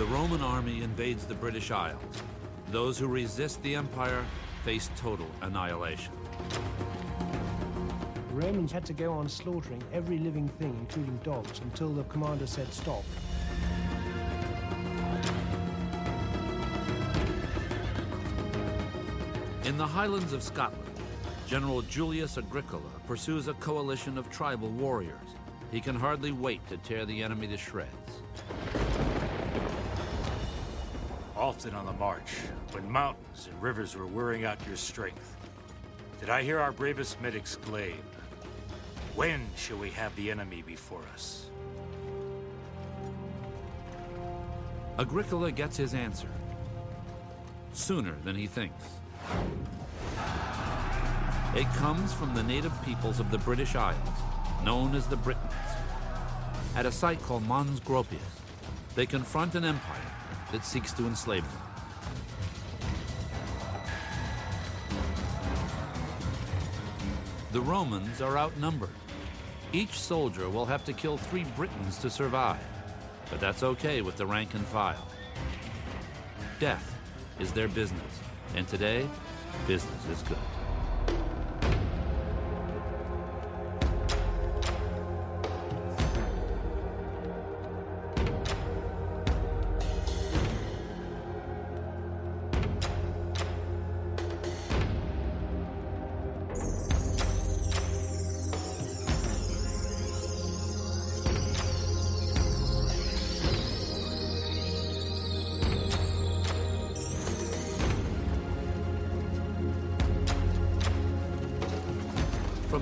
[0.00, 2.22] The Roman army invades the British Isles.
[2.70, 4.24] Those who resist the empire
[4.64, 6.14] face total annihilation.
[8.30, 12.46] The Romans had to go on slaughtering every living thing, including dogs, until the commander
[12.46, 13.04] said stop.
[19.66, 20.94] In the highlands of Scotland,
[21.46, 25.28] General Julius Agricola pursues a coalition of tribal warriors.
[25.70, 28.22] He can hardly wait to tear the enemy to shreds.
[31.40, 32.32] Often on the march,
[32.72, 35.38] when mountains and rivers were wearing out your strength,
[36.20, 37.96] did I hear our bravest men exclaim,
[39.14, 41.48] When shall we have the enemy before us?
[44.98, 46.28] Agricola gets his answer
[47.72, 48.84] sooner than he thinks.
[51.54, 53.96] It comes from the native peoples of the British Isles,
[54.62, 55.54] known as the Britons.
[56.76, 58.20] At a site called Mons Graupius,
[58.94, 60.09] they confront an empire
[60.52, 61.62] that seeks to enslave them.
[67.52, 68.90] The Romans are outnumbered.
[69.72, 72.64] Each soldier will have to kill three Britons to survive,
[73.30, 75.06] but that's okay with the rank and file.
[76.60, 76.96] Death
[77.38, 78.20] is their business,
[78.54, 79.08] and today,
[79.66, 80.38] business is good.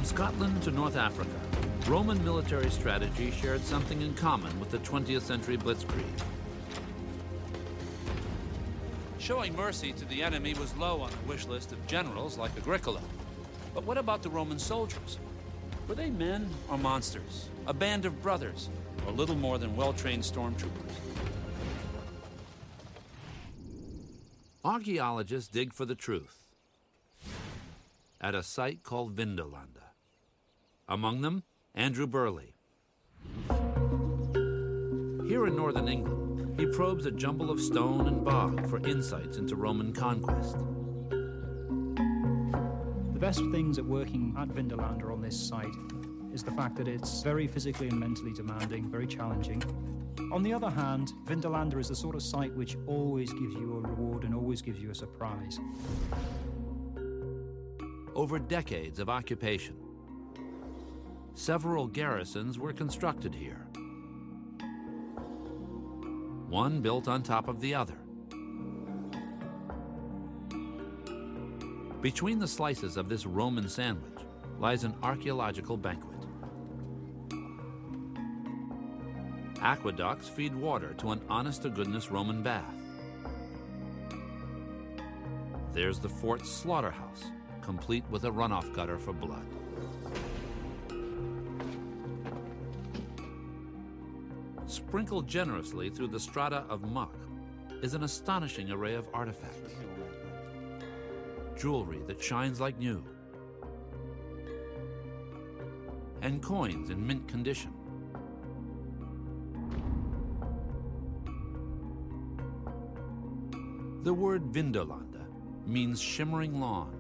[0.09, 1.39] Scotland to North Africa,
[1.87, 6.03] Roman military strategy shared something in common with the 20th century blitzkrieg.
[9.19, 13.03] Showing mercy to the enemy was low on the wish list of generals like Agricola.
[13.75, 15.19] But what about the Roman soldiers?
[15.87, 17.51] Were they men or monsters?
[17.67, 18.71] A band of brothers,
[19.07, 20.97] or little more than well trained stormtroopers?
[24.65, 26.47] Archaeologists dig for the truth
[28.23, 29.78] at a site called Vindolanda.
[30.91, 31.43] Among them,
[31.75, 32.55] Andrew Birley.
[35.29, 39.55] Here in northern England, he probes a jumble of stone and bog for insights into
[39.55, 40.57] Roman conquest.
[43.13, 45.67] The best things at working at Vindolanda on this site
[46.33, 49.63] is the fact that it's very physically and mentally demanding, very challenging.
[50.33, 53.81] On the other hand, Vindolanda is the sort of site which always gives you a
[53.89, 55.61] reward and always gives you a surprise.
[58.15, 59.77] Over decades of occupation,
[61.39, 63.65] several garrisons were constructed here.
[66.49, 67.99] One built on top of the other.
[72.01, 74.25] Between the slices of this Roman sandwich
[74.59, 76.19] lies an archaeological banquet.
[79.63, 82.75] Aqueducts feed water to an honest to goodness Roman bath.
[85.73, 87.25] There's the fort's slaughterhouse,
[87.63, 89.47] complete with a runoff gutter for blood.
[94.89, 97.15] Sprinkled generously through the strata of muck
[97.83, 99.75] is an astonishing array of artifacts.
[101.59, 103.05] Jewelry that shines like new,
[106.23, 107.71] and coins in mint condition.
[114.05, 115.27] The word Vindolanda
[115.67, 116.97] means shimmering lawn,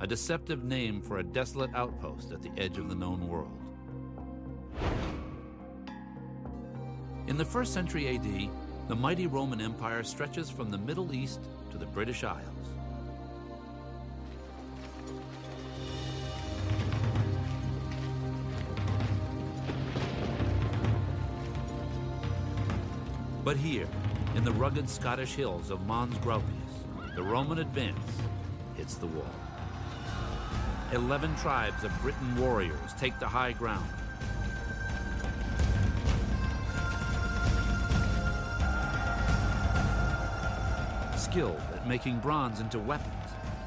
[0.00, 3.57] a deceptive name for a desolate outpost at the edge of the known world.
[7.38, 8.50] In the first century AD,
[8.88, 11.38] the mighty Roman Empire stretches from the Middle East
[11.70, 12.42] to the British Isles.
[23.44, 23.86] But here,
[24.34, 26.44] in the rugged Scottish hills of Mons Graupius,
[27.14, 28.10] the Roman advance
[28.74, 29.30] hits the wall.
[30.92, 33.88] Eleven tribes of Briton warriors take the high ground.
[41.30, 43.12] Skilled at making bronze into weapons,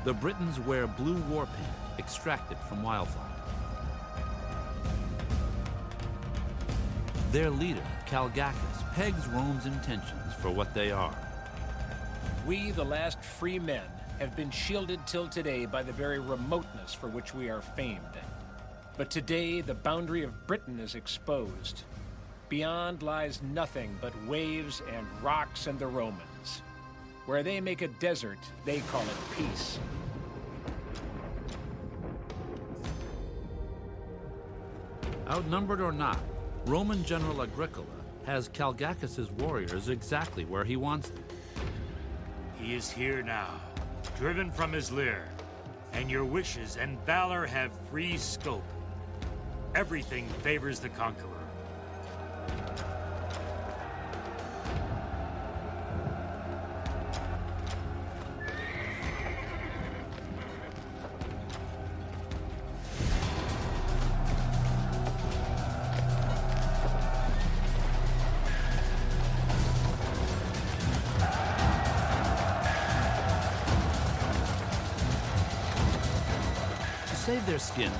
[0.03, 3.23] the Britons wear blue war paint extracted from wildfire.
[7.31, 11.15] Their leader, Calgacus, pegs Rome's intentions for what they are.
[12.47, 13.85] We, the last free men,
[14.17, 17.99] have been shielded till today by the very remoteness for which we are famed.
[18.97, 21.83] But today, the boundary of Britain is exposed.
[22.49, 26.63] Beyond lies nothing but waves and rocks and the Romans.
[27.25, 29.79] Where they make a desert, they call it peace.
[35.29, 36.19] Outnumbered or not,
[36.65, 37.85] Roman General Agricola
[38.25, 41.23] has Calgacus's warriors exactly where he wants them.
[42.59, 43.61] He is here now,
[44.17, 45.27] driven from his lair,
[45.93, 48.63] and your wishes and valor have free scope.
[49.73, 51.30] Everything favors the conqueror.
[77.51, 77.91] Their skin,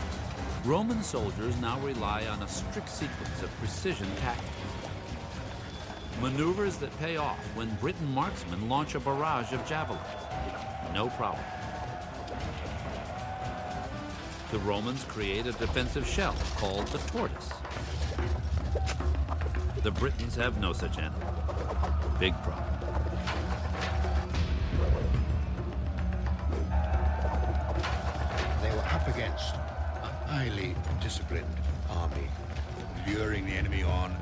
[0.63, 4.50] Roman soldiers now rely on a strict sequence of precision tactics.
[6.21, 10.00] Maneuvers that pay off when Briton marksmen launch a barrage of javelins.
[10.94, 11.44] No problem.
[14.53, 17.50] The Romans create a defensive shell called the tortoise.
[19.83, 21.19] The Britons have no such animal.
[22.21, 22.70] Big problem.
[28.91, 31.45] Up against a highly disciplined
[31.91, 32.27] army,
[33.07, 34.13] luring the enemy on.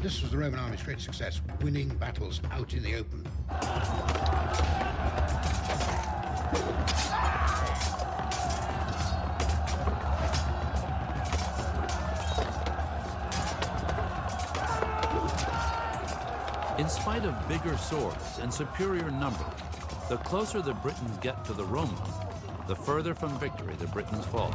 [0.00, 3.26] This was the Roman army's great success, winning battles out in the open.
[16.78, 19.63] In spite of bigger swords and superior numbers,
[20.08, 21.98] the closer the Britons get to the Romans,
[22.68, 24.52] the further from victory the Britons fall.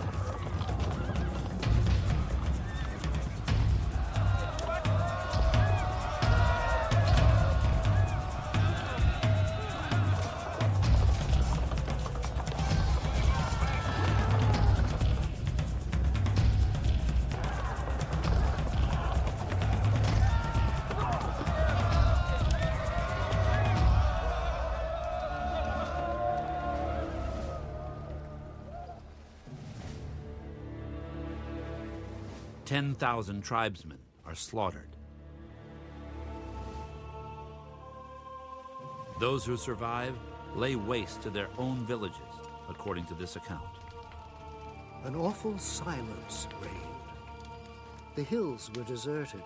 [33.10, 34.96] Ten thousand tribesmen are slaughtered.
[39.20, 40.16] Those who survive
[40.54, 42.20] lay waste to their own villages,
[42.70, 43.80] according to this account.
[45.06, 46.76] An awful silence reigned.
[48.14, 49.44] The hills were deserted,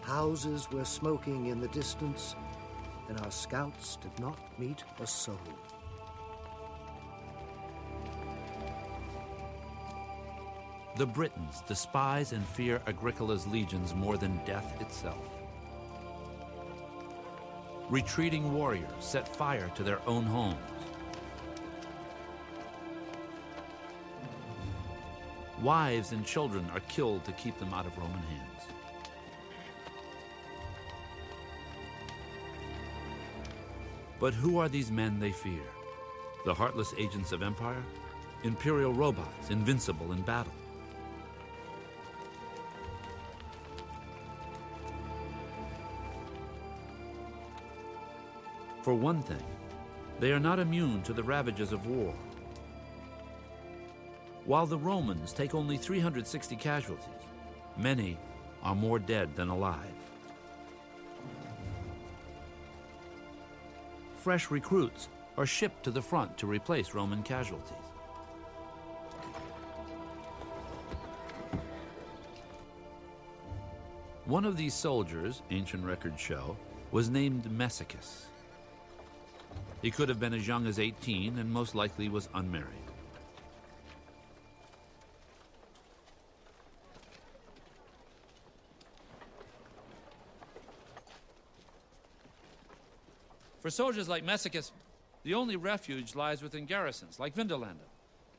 [0.00, 2.34] houses were smoking in the distance,
[3.10, 5.36] and our scouts did not meet a soul.
[10.94, 15.26] The Britons despise and fear Agricola's legions more than death itself.
[17.88, 20.58] Retreating warriors set fire to their own homes.
[25.62, 28.48] Wives and children are killed to keep them out of Roman hands.
[34.20, 35.62] But who are these men they fear?
[36.44, 37.82] The heartless agents of empire?
[38.44, 40.52] Imperial robots, invincible in battle?
[48.82, 49.42] For one thing,
[50.18, 52.12] they are not immune to the ravages of war.
[54.44, 57.06] While the Romans take only 360 casualties,
[57.76, 58.18] many
[58.64, 59.78] are more dead than alive.
[64.16, 67.76] Fresh recruits are shipped to the front to replace Roman casualties.
[74.24, 76.56] One of these soldiers, ancient records show,
[76.90, 78.26] was named Messicus.
[79.82, 82.68] He could have been as young as 18 and most likely was unmarried.
[93.60, 94.70] For soldiers like Messicus,
[95.24, 97.86] the only refuge lies within garrisons, like Vindolanda,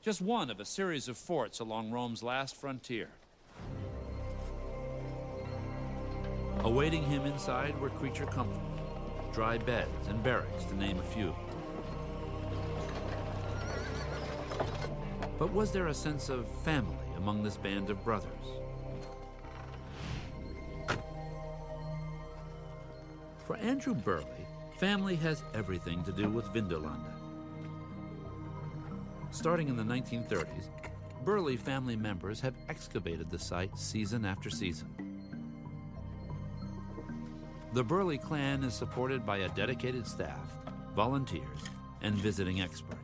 [0.01, 3.09] just one of a series of forts along Rome's last frontier.
[6.59, 8.72] Awaiting him inside were creature comforts,
[9.33, 11.35] dry beds, and barracks, to name a few.
[15.39, 18.29] But was there a sense of family among this band of brothers?
[23.45, 24.45] For Andrew Birley,
[24.77, 27.13] family has everything to do with Vindolanda.
[29.31, 30.69] Starting in the 1930s,
[31.25, 35.02] Birley family members have excavated the site season after season.
[37.73, 40.47] The Birley clan is supported by a dedicated staff,
[40.95, 41.59] volunteers,
[42.03, 42.99] and visiting experts.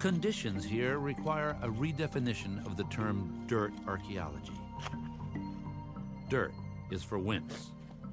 [0.00, 4.58] Conditions here require a redefinition of the term dirt archaeology.
[6.28, 6.52] Dirt
[6.90, 7.70] is for wimps.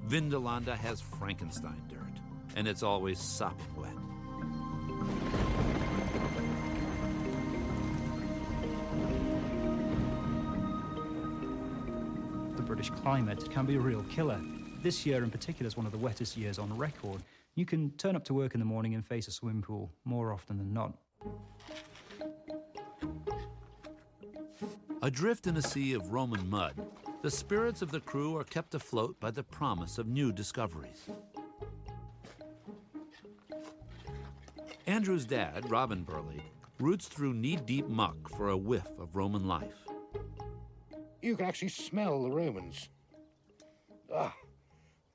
[0.07, 2.21] Vindolanda has Frankenstein dirt,
[2.55, 3.98] and it's always sopping wet.
[12.79, 14.39] British climate can be a real killer.
[14.81, 17.21] This year in particular is one of the wettest years on record.
[17.55, 20.31] You can turn up to work in the morning and face a swimming pool more
[20.31, 20.93] often than not.
[25.01, 26.73] Adrift in a sea of Roman mud,
[27.21, 31.09] the spirits of the crew are kept afloat by the promise of new discoveries.
[34.87, 36.43] Andrew's dad, Robin Birley,
[36.79, 39.88] roots through knee deep muck for a whiff of Roman life.
[41.21, 42.89] You can actually smell the Romans.
[44.13, 44.33] Ah,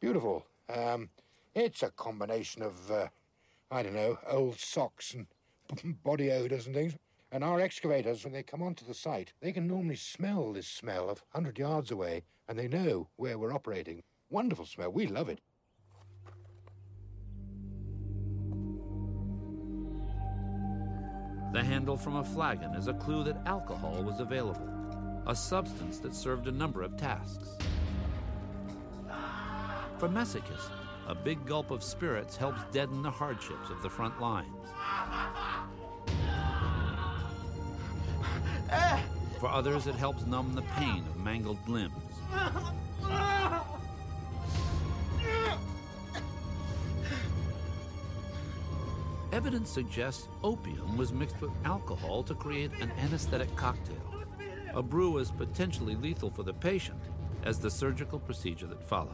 [0.01, 0.47] beautiful.
[0.69, 1.09] Um,
[1.55, 3.09] it's a combination of, uh,
[3.71, 5.27] I don't know, old socks and
[6.05, 6.95] body odours and things.
[7.33, 11.09] And our excavators, when they come onto the site, they can normally smell this smell
[11.09, 14.03] of 100 yards away, and they know where we're operating.
[14.31, 14.93] Wonderful smell.
[14.93, 15.41] We love it.
[21.53, 24.69] The handle from a flagon is a clue that alcohol was available,
[25.27, 27.57] a substance that served a number of tasks.
[29.99, 30.69] For Messicus,
[31.07, 34.49] a big gulp of spirits helps deaden the hardships of the front lines.
[39.41, 41.93] For others, it helps numb the pain of mangled limbs.
[49.33, 54.24] Evidence suggests opium was mixed with alcohol to create an anesthetic cocktail,
[54.75, 57.01] a brew as potentially lethal for the patient
[57.45, 59.13] as the surgical procedure that followed.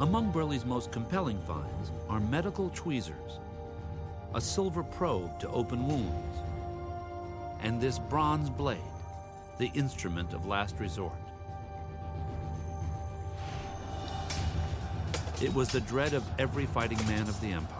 [0.00, 3.40] Among Birley's most compelling finds are medical tweezers,
[4.34, 6.38] a silver probe to open wounds,
[7.62, 8.78] and this bronze blade,
[9.58, 11.12] the instrument of last resort.
[15.42, 17.77] It was the dread of every fighting man of the Empire.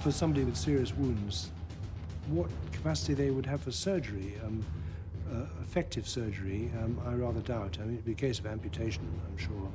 [0.00, 1.50] For somebody with serious wounds,
[2.28, 4.64] what capacity they would have for surgery, um,
[5.30, 7.76] uh, effective surgery, um, I rather doubt.
[7.80, 9.68] I mean, it'd be a case of amputation, I'm sure.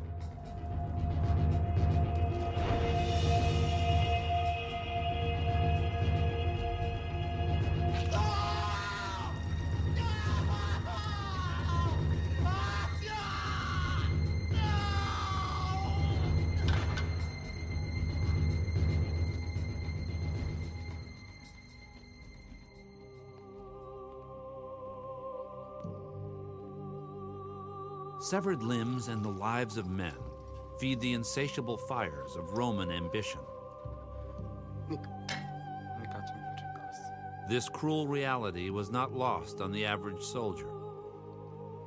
[28.36, 30.18] Severed limbs and the lives of men
[30.78, 33.40] feed the insatiable fires of Roman ambition.
[37.48, 40.68] This cruel reality was not lost on the average soldier.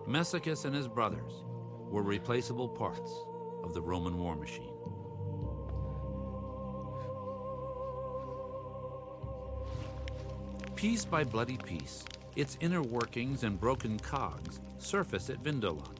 [0.07, 1.45] Messicus and his brothers
[1.91, 3.13] were replaceable parts
[3.63, 4.73] of the Roman war machine.
[10.77, 15.98] Piece by bloody piece, its inner workings and broken cogs surface at Vindolanda.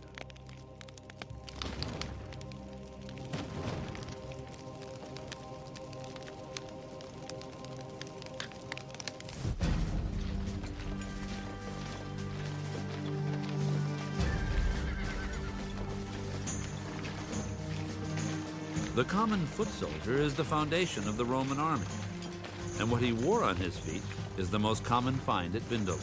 [18.99, 21.87] The common foot soldier is the foundation of the Roman army,
[22.81, 24.03] and what he wore on his feet
[24.37, 26.03] is the most common find at Vindolanda.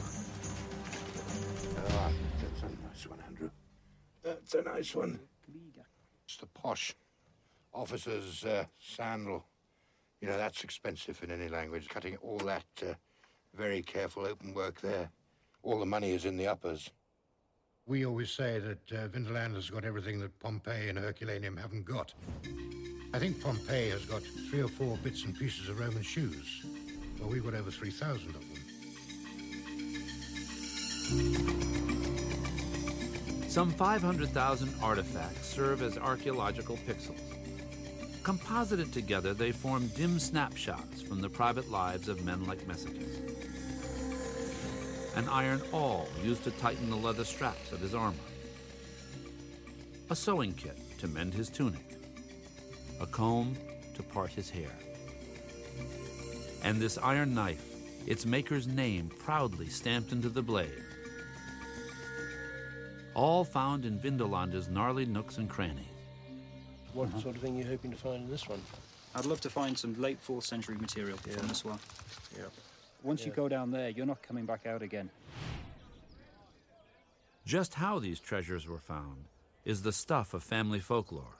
[1.89, 2.09] Ah,
[2.39, 3.49] that's a nice one, Andrew.
[4.23, 5.19] That's a nice one.
[6.23, 6.95] It's the posh
[7.73, 9.43] officer's uh, sandal.
[10.21, 11.89] You know, that's expensive in any language.
[11.89, 12.93] Cutting all that uh,
[13.53, 15.09] very careful open work there.
[15.63, 16.89] All the money is in the uppers.
[17.87, 22.15] We always say that uh, Vindolanda's got everything that Pompeii and Herculaneum haven't got.
[23.13, 26.65] I think Pompeii has got three or four bits and pieces of Roman shoes.
[27.19, 28.41] Well, we've got over 3,000 of them.
[33.47, 37.21] Some 500,000 artifacts serve as archaeological pixels.
[38.23, 43.54] Composited together, they form dim snapshots from the private lives of men like Messicus.
[45.15, 48.17] An iron awl used to tighten the leather straps of his armor,
[50.09, 51.95] a sewing kit to mend his tunic,
[52.99, 53.55] a comb
[53.95, 54.71] to part his hair.
[56.63, 57.63] And this iron knife,
[58.05, 60.83] its maker's name proudly stamped into the blade.
[63.13, 65.85] All found in Vindolanda's gnarly nooks and crannies.
[66.93, 68.61] What sort of thing are you hoping to find in this one?
[69.15, 71.37] I'd love to find some late 4th century material Yeah.
[71.37, 71.79] from this one.
[72.37, 72.45] Yeah.
[73.05, 75.09] Once you go down there, you're not coming back out again.
[77.45, 79.25] Just how these treasures were found
[79.63, 81.37] is the stuff of family folklore.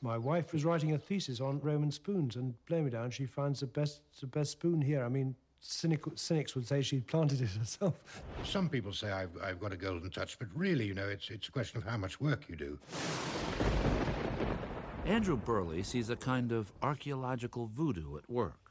[0.00, 3.60] My wife was writing a thesis on Roman spoons, and blame me down, she finds
[3.60, 5.04] the best, the best spoon here.
[5.04, 8.22] I mean, cynic, cynics would say she planted it herself.
[8.42, 11.48] Some people say I've, I've got a golden touch, but really, you know, it's, it's
[11.48, 12.78] a question of how much work you do.
[15.04, 18.63] Andrew Birley sees a kind of archaeological voodoo at work.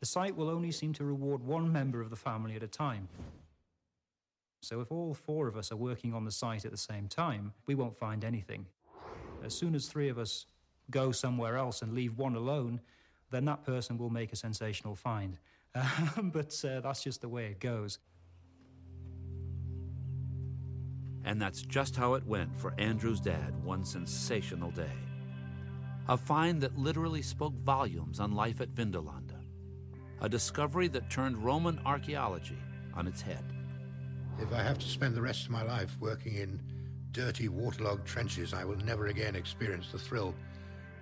[0.00, 3.08] The site will only seem to reward one member of the family at a time.
[4.60, 7.52] So if all four of us are working on the site at the same time,
[7.66, 8.66] we won't find anything.
[9.44, 10.46] As soon as three of us
[10.90, 12.80] go somewhere else and leave one alone,
[13.30, 15.38] then that person will make a sensational find.
[15.74, 17.98] Um, but uh, that's just the way it goes.
[21.24, 24.96] And that's just how it went for Andrew's dad one sensational day.
[26.08, 29.27] A find that literally spoke volumes on life at Vindolanda.
[30.20, 32.58] A discovery that turned Roman archaeology
[32.94, 33.44] on its head.
[34.40, 36.60] If I have to spend the rest of my life working in
[37.12, 40.34] dirty, waterlogged trenches, I will never again experience the thrill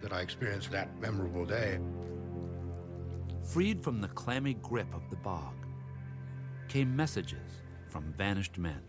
[0.02, 1.78] that I experienced that memorable day.
[3.42, 5.54] Freed from the clammy grip of the bog,
[6.68, 8.82] came messages from vanished men.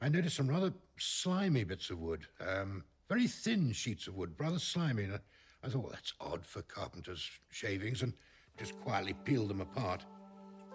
[0.00, 4.58] I noticed some rather slimy bits of wood, um, very thin sheets of wood, rather
[4.58, 5.04] slimy.
[5.04, 5.20] And
[5.64, 8.12] I, thought, well, that's odd for carpenters' shavings, and
[8.58, 10.04] just quietly peeled them apart.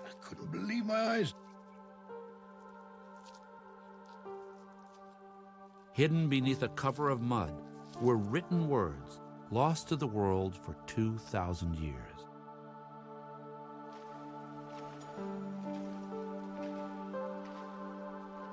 [0.05, 1.33] I couldn't believe my eyes.
[5.93, 7.53] Hidden beneath a cover of mud
[8.01, 9.19] were written words
[9.49, 11.95] lost to the world for 2,000 years.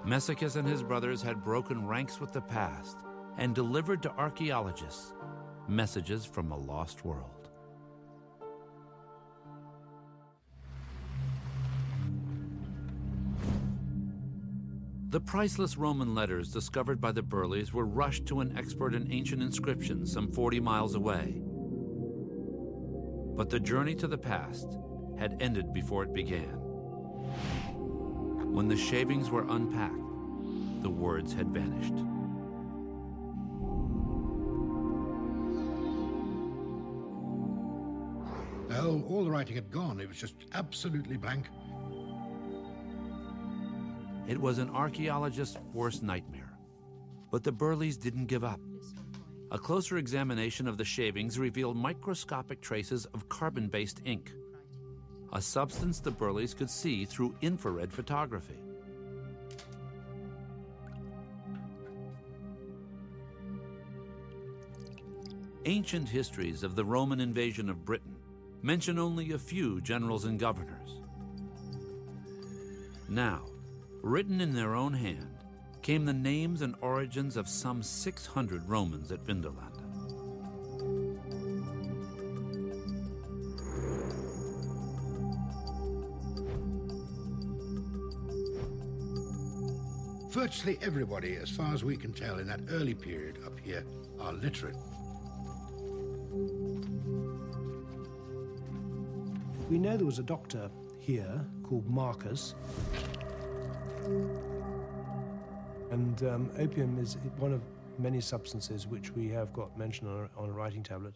[0.04, 2.98] Messicus and his brothers had broken ranks with the past
[3.38, 5.12] and delivered to archaeologists
[5.68, 7.44] messages from a lost world.
[15.10, 19.42] The priceless Roman letters discovered by the Birleys were rushed to an expert in ancient
[19.42, 21.40] inscriptions some 40 miles away.
[23.36, 24.76] But the journey to the past
[25.16, 26.58] had ended before it began.
[28.52, 32.13] When the shavings were unpacked, the words had vanished.
[39.24, 40.00] The writing had gone.
[40.00, 41.46] It was just absolutely blank.
[44.28, 46.52] It was an archaeologist's worst nightmare.
[47.30, 48.60] But the Birleys didn't give up.
[49.50, 54.30] A closer examination of the shavings revealed microscopic traces of carbon based ink,
[55.32, 58.58] a substance the Birleys could see through infrared photography.
[65.64, 68.13] Ancient histories of the Roman invasion of Britain
[68.64, 71.02] mention only a few generals and governors.
[73.10, 73.42] Now,
[74.00, 75.36] written in their own hand,
[75.82, 79.82] came the names and origins of some 600 Romans at Vindolanda.
[90.30, 93.84] Virtually everybody, as far as we can tell, in that early period up here
[94.18, 94.76] are literate.
[99.70, 102.54] We know there was a doctor here called Marcus.
[105.90, 107.62] And um, opium is one of
[107.98, 111.14] many substances which we have got mentioned on a, on a writing tablet.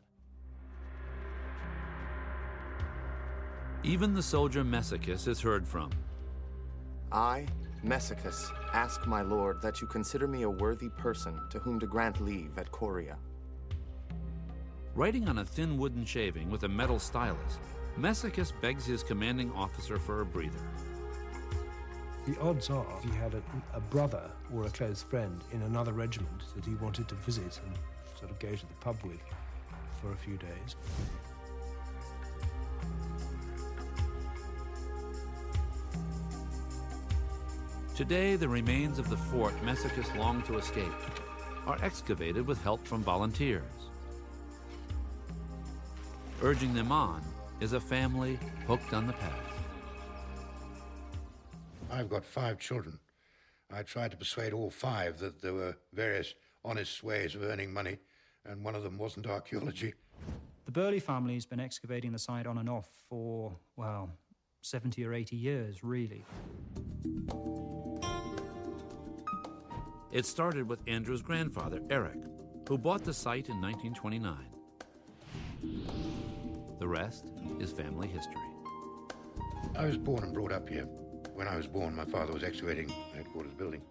[3.82, 5.90] Even the soldier Messicus is heard from.
[7.12, 7.46] I,
[7.84, 12.20] Messicus, ask my lord that you consider me a worthy person to whom to grant
[12.20, 13.16] leave at Coria.
[14.94, 17.58] Writing on a thin wooden shaving with a metal stylus,
[17.98, 20.60] Messicus begs his commanding officer for a breather.
[22.26, 23.42] The odds are, if he had a,
[23.74, 27.74] a brother or a close friend in another regiment that he wanted to visit and
[28.16, 29.20] sort of go to the pub with
[30.00, 30.76] for a few days.
[37.96, 40.92] Today, the remains of the fort Messicus longed to escape
[41.66, 43.64] are excavated with help from volunteers.
[46.42, 47.22] Urging them on
[47.60, 49.34] is a family hooked on the past.
[51.90, 52.98] I've got five children.
[53.72, 57.98] I tried to persuade all five that there were various honest ways of earning money,
[58.44, 59.94] and one of them wasn't archaeology.
[60.66, 64.10] The Birley family has been excavating the site on and off for, well,
[64.62, 66.24] 70 or 80 years, really.
[70.12, 72.18] It started with Andrew's grandfather, Eric,
[72.68, 74.36] who bought the site in 1929.
[76.78, 77.24] The rest
[77.58, 78.40] is family history.
[79.76, 80.84] I was born and brought up here.
[81.34, 83.82] When I was born, my father was excavating the headquarters building.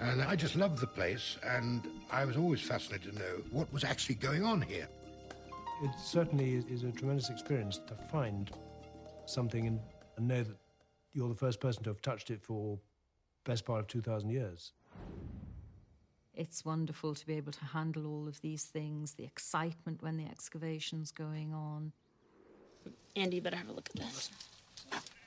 [0.00, 3.84] And I just loved the place, and I was always fascinated to know what was
[3.84, 4.88] actually going on here.
[5.82, 8.50] It certainly is, is a tremendous experience to find
[9.26, 9.80] something and,
[10.16, 10.56] and know that
[11.12, 12.78] you're the first person to have touched it for
[13.44, 14.72] best part of 2,000 years.
[16.34, 20.26] It's wonderful to be able to handle all of these things, the excitement when the
[20.26, 21.92] excavation's going on.
[23.16, 24.30] Andy, you better have a look at this.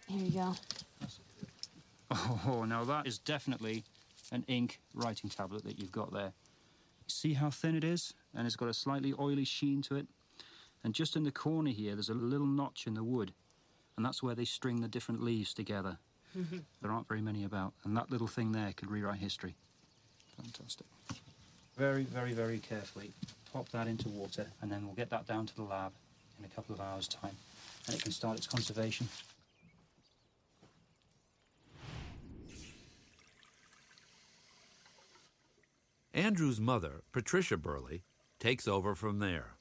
[0.08, 0.56] Here you go.
[2.12, 3.84] Oh, now that is definitely
[4.32, 6.34] an ink writing tablet that you've got there.
[7.08, 8.14] See how thin it is?
[8.36, 10.08] And it's got a slightly oily sheen to it.
[10.84, 13.34] And just in the corner here, there's a little notch in the wood.
[13.98, 15.98] And that's where they string the different leaves together.
[16.38, 16.64] Mhm.
[16.82, 17.74] There aren't very many about.
[17.84, 19.56] And that little thing there could rewrite history.
[20.38, 20.88] Fantastic.
[21.76, 23.14] Very, very, very carefully
[23.52, 25.92] pop that into water, and then we'll get that down to the lab
[26.38, 27.36] in a couple of hours' time.
[27.90, 29.10] And it can start its conservation.
[36.14, 38.02] Andrew's mother, Patricia Birley,
[38.40, 39.54] takes over from there.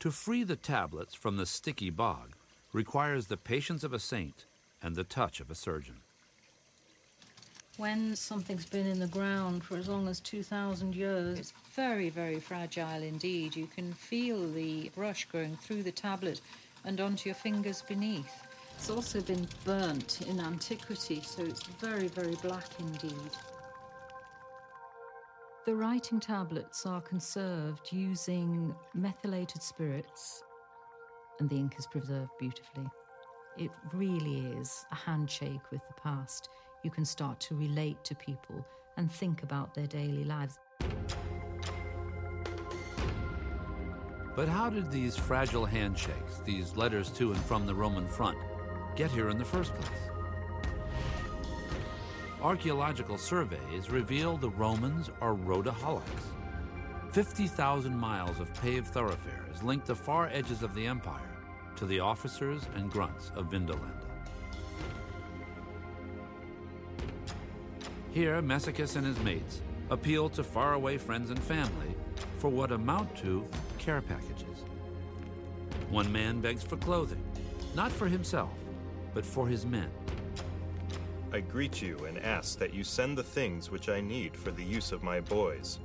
[0.00, 2.32] To free the tablets from the sticky bog
[2.72, 4.46] requires the patience of a saint
[4.82, 6.00] and the touch of a surgeon.
[7.76, 12.40] When something's been in the ground for as long as 2,000 years, it's very, very
[12.40, 13.54] fragile indeed.
[13.54, 16.40] You can feel the brush going through the tablet
[16.84, 18.46] and onto your fingers beneath.
[18.76, 23.30] It's also been burnt in antiquity, so it's very, very black indeed.
[25.64, 30.42] The writing tablets are conserved using methylated spirits,
[31.38, 32.90] and the ink is preserved beautifully.
[33.56, 36.48] It really is a handshake with the past.
[36.82, 38.66] You can start to relate to people
[38.96, 40.58] and think about their daily lives.
[44.34, 48.38] But how did these fragile handshakes, these letters to and from the Roman front,
[48.96, 49.90] get here in the first place?
[52.40, 56.02] Archaeological surveys reveal the Romans are roadaholics.
[57.12, 61.36] 50,000 miles of paved thoroughfares link the far edges of the empire
[61.76, 64.06] to the officers and grunts of Vindolanda.
[68.12, 71.94] Here, Messicus and his mates appeal to faraway friends and family
[72.38, 73.46] for what amount to
[73.82, 74.64] care packages.
[75.90, 77.22] One man begs for clothing,
[77.74, 78.52] not for himself,
[79.12, 79.90] but for his men.
[81.32, 84.62] I greet you and ask that you send the things which I need for the
[84.62, 85.80] use of my boys.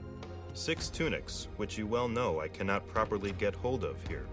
[0.53, 4.27] Six tunics, which you well know I cannot properly get hold of here.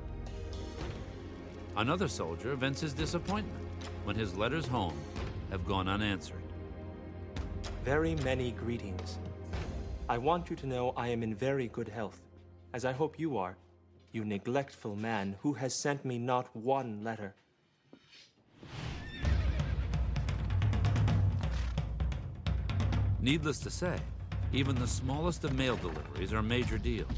[1.77, 3.65] Another soldier vents his disappointment
[4.05, 4.97] when his letters home
[5.51, 6.43] have gone unanswered.
[7.83, 9.19] Very many greetings.
[10.07, 12.21] I want you to know I am in very good health,
[12.75, 13.57] as I hope you are,
[14.11, 17.33] you neglectful man who has sent me not one letter.
[23.21, 23.97] Needless to say,
[24.53, 27.13] even the smallest of mail deliveries are major deals.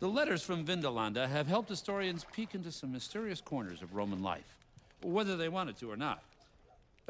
[0.00, 4.58] The letters from Vindolanda have helped historians peek into some mysterious corners of Roman life,
[5.00, 6.24] whether they wanted to or not.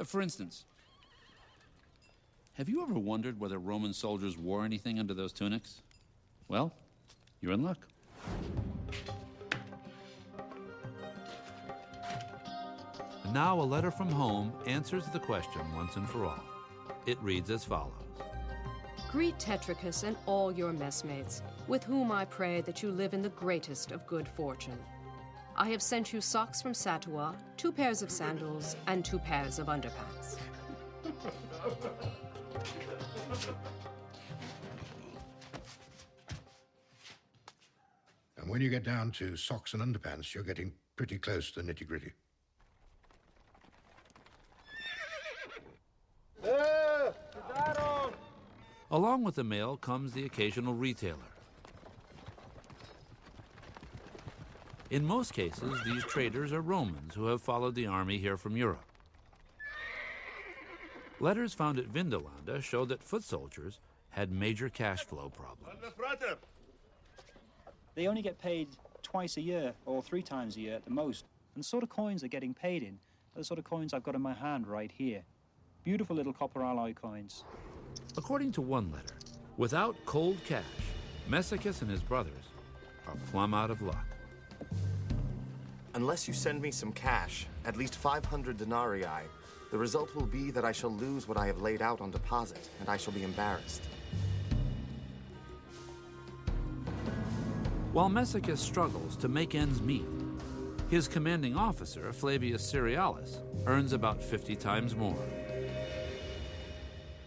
[0.05, 0.67] For instance,
[2.57, 5.83] have you ever wondered whether Roman soldiers wore anything under those tunics?
[6.49, 6.73] Well,
[7.43, 7.87] you're in luck.
[13.25, 16.43] And now a letter from home answers the question once and for all.
[17.05, 17.93] It reads as follows
[19.13, 23.29] Greet Tetricus and all your messmates, with whom I pray that you live in the
[23.31, 24.79] greatest of good fortune.
[25.57, 29.67] I have sent you socks from Satua, two pairs of sandals, and two pairs of
[29.67, 30.39] underpants.
[38.47, 41.73] And when you get down to socks and underpants, you're getting pretty close to the
[41.73, 42.13] nitty gritty.
[48.89, 51.19] Along with the mail comes the occasional retailer.
[54.91, 58.86] In most cases, these traders are Romans who have followed the army here from Europe.
[61.19, 65.81] Letters found at Vindolanda show that foot soldiers had major cash flow problems.
[67.95, 68.69] They only get paid
[69.03, 71.25] twice a year or three times a year at the most.
[71.55, 72.99] And the sort of coins they're getting paid in
[73.35, 75.23] are the sort of coins I've got in my hand right here.
[75.85, 77.45] Beautiful little copper alloy coins.
[78.19, 79.15] According to one letter,
[79.57, 80.65] without cold cash,
[81.31, 82.45] Messicus and his brothers
[83.07, 84.07] are plumb out of luck.
[85.95, 89.07] Unless you send me some cash, at least 500 denarii,
[89.71, 92.71] the result will be that I shall lose what I have laid out on deposit,
[92.81, 93.83] and I shall be embarrassed.
[97.93, 100.05] While Messicus struggles to make ends meet,
[100.91, 105.19] his commanding officer, Flavius Cerealis, earns about 50 times more.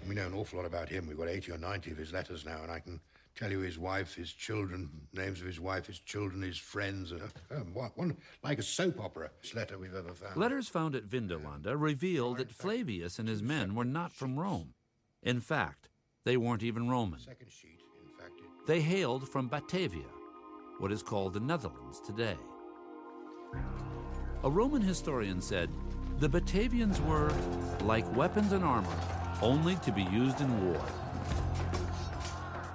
[0.07, 1.07] We know an awful lot about him.
[1.07, 2.99] We've got 80 or 90 of his letters now, and I can
[3.39, 7.13] tell you his wife, his children, names of his wife, his children, his friends.
[7.13, 10.35] Uh, um, what, one, like a soap opera this letter we've ever found.
[10.35, 14.73] Letters found at Vindolanda reveal that Flavius and his men were not from Rome.
[15.23, 15.87] In fact,
[16.25, 17.19] they weren't even Roman.
[17.19, 18.33] Second sheet, in fact.
[18.67, 20.09] They hailed from Batavia,
[20.79, 22.37] what is called the Netherlands today.
[24.43, 25.69] A Roman historian said
[26.19, 27.31] the Batavians were
[27.85, 28.87] like weapons and armor,
[29.41, 30.81] only to be used in war.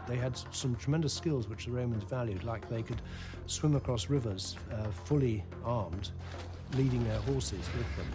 [0.07, 3.01] They had some tremendous skills which the Romans valued, like they could
[3.47, 6.11] swim across rivers uh, fully armed,
[6.77, 8.07] leading their horses with them.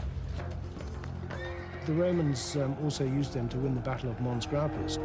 [1.86, 4.98] The Romans um, also used them to win the Battle of Mons Graupius.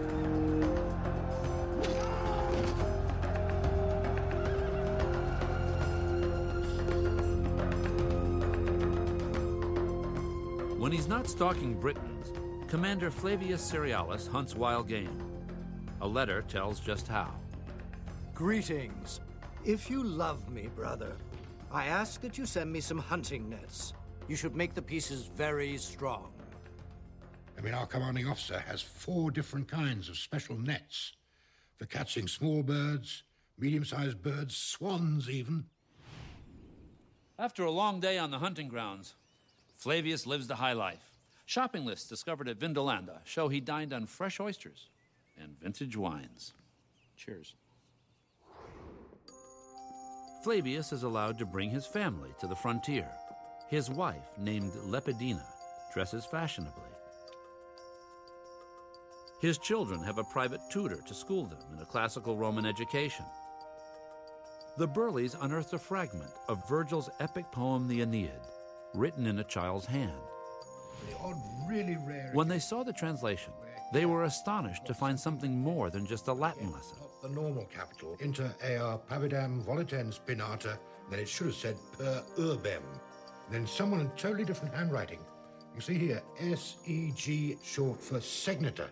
[10.78, 12.32] When he's not stalking Britons,
[12.68, 15.33] Commander Flavius Cerealis hunts wild game.
[16.04, 17.32] A letter tells just how.
[18.34, 19.20] Greetings.
[19.64, 21.16] If you love me, brother,
[21.72, 23.94] I ask that you send me some hunting nets.
[24.28, 26.30] You should make the pieces very strong.
[27.56, 31.14] I mean, our commanding officer has four different kinds of special nets
[31.78, 33.22] for catching small birds,
[33.58, 35.64] medium sized birds, swans even.
[37.38, 39.14] After a long day on the hunting grounds,
[39.74, 41.16] Flavius lives the high life.
[41.46, 44.90] Shopping lists discovered at Vindolanda show he dined on fresh oysters
[45.40, 46.52] and vintage wines.
[47.16, 47.54] Cheers.
[50.42, 53.08] Flavius is allowed to bring his family to the frontier.
[53.70, 55.44] His wife, named Lepidina,
[55.92, 56.82] dresses fashionably.
[59.40, 63.24] His children have a private tutor to school them in a classical Roman education.
[64.76, 68.40] The Birleys unearthed a fragment of Virgil's epic poem, The Aeneid,
[68.92, 70.12] written in a child's hand.
[71.08, 71.36] The odd,
[71.68, 72.30] really rare.
[72.32, 73.52] When they saw the translation,
[73.92, 76.98] they were astonished to find something more than just a Latin lesson.
[77.22, 80.76] The normal capital, inter ea pavidam volitem spinata,
[81.10, 82.82] then it should have said per urbem.
[83.50, 85.20] Then someone in totally different handwriting.
[85.74, 88.88] You see here, S E G, short for segnita.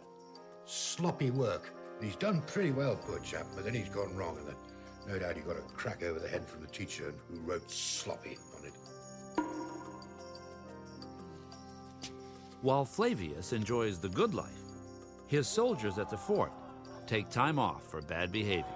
[0.64, 1.72] Sloppy work.
[1.96, 4.56] And he's done pretty well, poor chap, but then he's gone wrong, and then
[5.08, 8.38] no doubt he got a crack over the head from the teacher who wrote sloppy
[8.56, 8.72] on it.
[12.62, 14.61] While Flavius enjoys the good life,
[15.32, 16.52] his soldiers at the fort
[17.06, 18.66] take time off for bad behavior.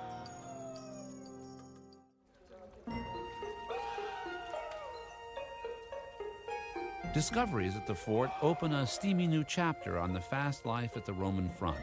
[7.12, 11.12] Discoveries at the fort open a steamy new chapter on the fast life at the
[11.12, 11.77] Roman front.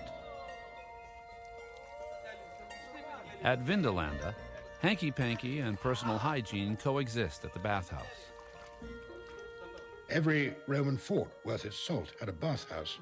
[3.44, 4.34] At Vindolanda,
[4.80, 8.32] hanky panky and personal hygiene coexist at the bathhouse.
[10.10, 12.98] Every Roman fort worth its salt had a bathhouse.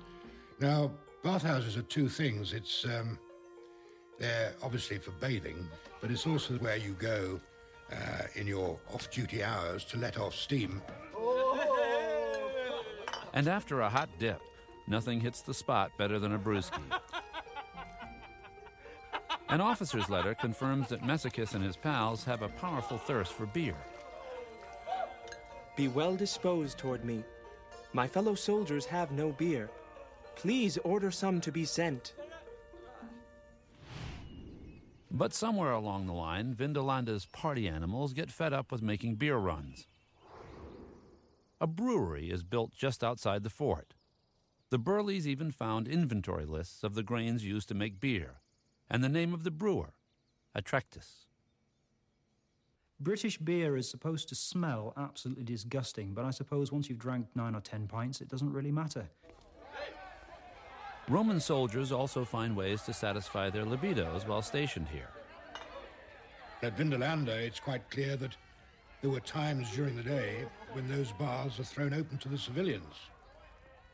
[0.59, 0.91] Now,
[1.23, 2.53] bathhouses are two things.
[2.53, 3.17] It's um,
[4.19, 5.67] they're obviously for bathing,
[5.99, 7.39] but it's also where you go
[7.91, 10.81] uh, in your off-duty hours to let off steam.
[13.33, 14.41] And after a hot dip,
[14.87, 16.81] nothing hits the spot better than a brewski.
[19.49, 23.75] An officer's letter confirms that Messicus and his pals have a powerful thirst for beer.
[25.77, 27.23] Be well disposed toward me.
[27.93, 29.69] My fellow soldiers have no beer.
[30.35, 32.13] Please order some to be sent.
[35.09, 39.87] But somewhere along the line, Vindolanda's party animals get fed up with making beer runs.
[41.59, 43.93] A brewery is built just outside the fort.
[44.69, 48.39] The Birleys even found inventory lists of the grains used to make beer,
[48.89, 49.93] and the name of the brewer,
[50.57, 51.25] Atrectus.
[52.99, 57.53] British beer is supposed to smell absolutely disgusting, but I suppose once you've drank nine
[57.53, 59.09] or ten pints, it doesn't really matter.
[61.11, 65.09] Roman soldiers also find ways to satisfy their libidos while stationed here.
[66.63, 68.37] At Vindolanda, it's quite clear that
[69.01, 72.95] there were times during the day when those bars are thrown open to the civilians.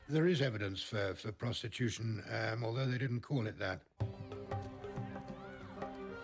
[0.07, 3.79] There is evidence for, for prostitution, um, although they didn't call it that.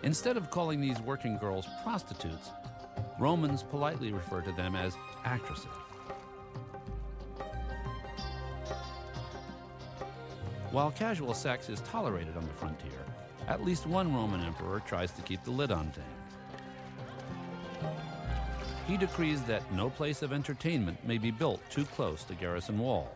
[0.04, 2.50] Instead of calling these working girls prostitutes,
[3.18, 5.66] Romans politely refer to them as actresses.
[10.74, 13.06] While casual sex is tolerated on the frontier,
[13.46, 16.08] at least one Roman emperor tries to keep the lid on things.
[18.88, 23.06] He decrees that no place of entertainment may be built too close to garrison walls.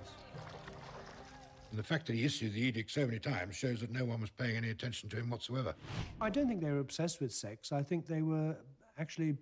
[1.71, 4.21] And the fact that he issued the edict so many times shows that no one
[4.21, 5.75] was paying any attention to him whatsoever.
[6.21, 7.73] I don't think they were obsessed with sex.
[7.73, 8.55] I think they were
[8.99, 9.37] actually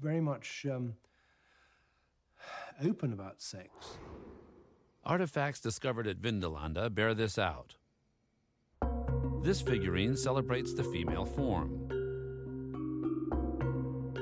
[0.00, 0.94] very much um,
[2.82, 3.68] open about sex.
[5.04, 7.74] Artifacts discovered at Vindolanda bear this out.
[9.42, 11.86] This figurine celebrates the female form.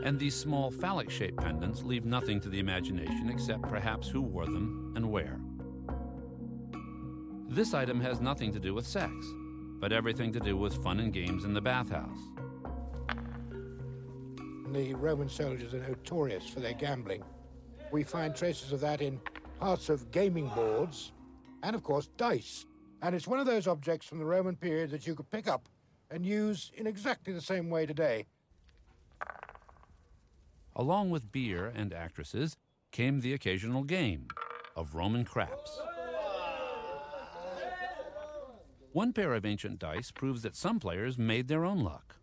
[0.04, 4.46] And these small phallic shaped pendants leave nothing to the imagination except perhaps who wore
[4.46, 5.40] them and where.
[7.48, 9.12] This item has nothing to do with sex,
[9.80, 12.18] but everything to do with fun and games in the bathhouse.
[14.70, 17.24] The Roman soldiers are notorious for their gambling.
[17.90, 19.20] We find traces of that in
[19.58, 21.12] parts of gaming boards
[21.62, 22.66] and, of course, dice.
[23.02, 25.68] And it's one of those objects from the Roman period that you could pick up
[26.10, 28.26] and use in exactly the same way today.
[30.74, 32.56] Along with beer and actresses
[32.92, 34.28] came the occasional game
[34.76, 35.80] of Roman craps.
[38.92, 42.16] One pair of ancient dice proves that some players made their own luck.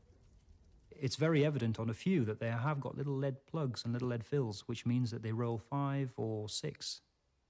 [0.89, 4.07] It's very evident on a few that they have got little lead plugs and little
[4.07, 7.01] lead fills, which means that they roll five or six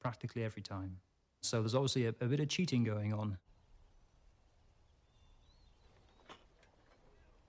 [0.05, 0.97] practically every time.
[1.41, 3.39] So there's obviously a, a bit of cheating going on.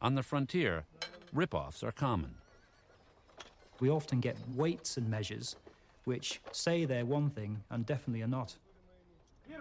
[0.01, 0.87] On the frontier,
[1.35, 2.35] rip-offs are common.
[3.79, 5.57] We often get weights and measures
[6.05, 8.57] which say they're one thing and definitely are not.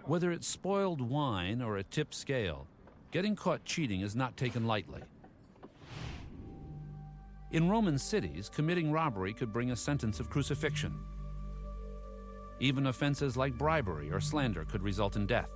[0.06, 2.66] Whether it's spoiled wine or a tip scale,
[3.12, 5.02] getting caught cheating is not taken lightly.
[7.52, 10.94] In Roman cities, committing robbery could bring a sentence of crucifixion.
[12.60, 15.50] Even offenses like bribery or slander could result in death.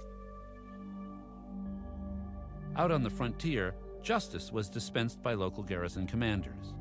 [2.75, 6.73] Out on the frontier, justice was dispensed by local garrison commanders.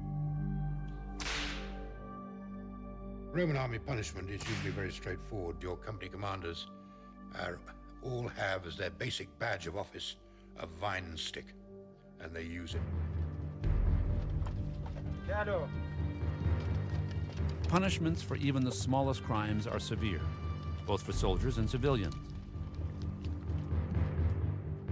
[3.33, 5.63] Roman army punishment is usually very straightforward.
[5.63, 6.67] Your company commanders
[7.39, 7.59] are,
[8.03, 10.17] all have as their basic badge of office
[10.59, 11.47] a vine stick,
[12.21, 12.81] and they use it.
[15.27, 15.69] Shadow.
[17.69, 20.23] Punishments for even the smallest crimes are severe,
[20.87, 22.15] both for soldiers and civilians.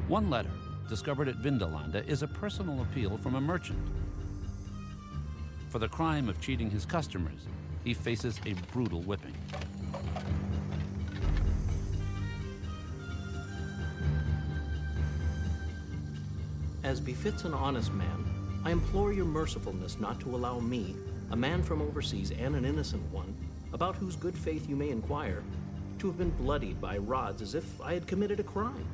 [0.09, 0.51] One letter,
[0.87, 3.79] discovered at Vindolanda, is a personal appeal from a merchant.
[5.71, 7.49] For the crime of cheating his customers,
[7.83, 9.35] he faces a brutal whipping.
[16.85, 18.27] As befits an honest man,
[18.65, 20.95] I implore your mercifulness not to allow me,
[21.31, 23.35] a man from overseas and an innocent one,
[23.73, 25.43] about whose good faith you may inquire,
[25.99, 28.87] to have been bloodied by rods as if I had committed a crime.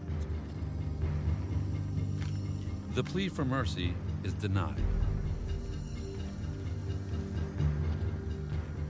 [2.95, 4.83] The plea for mercy is denied.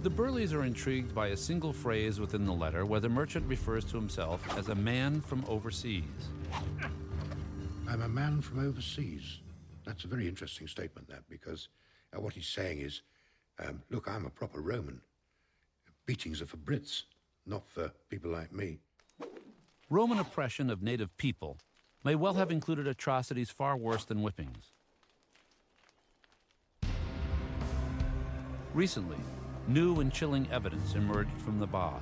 [0.03, 3.85] The Birleys are intrigued by a single phrase within the letter where the merchant refers
[3.85, 6.03] to himself as a man from overseas.
[7.89, 9.39] I'm a man from overseas.
[9.87, 11.69] That's a very interesting statement, that, because
[12.17, 13.03] what he's saying is,
[13.67, 15.01] um, look, I'm a proper Roman.
[16.07, 17.03] Beatings are for Brits,
[17.47, 18.79] not for people like me.
[19.91, 21.59] Roman oppression of native people
[22.05, 24.73] may well have included atrocities far worse than whippings.
[28.75, 29.19] Recently,
[29.69, 32.01] new and chilling evidence emerged from the bog.